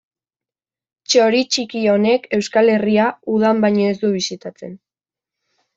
[1.11, 3.07] Txori txiki honek Euskal Herria
[3.37, 4.77] udan baino ez du bisitatzen.